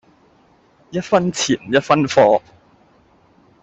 [0.89, 2.41] 一分錢一分貨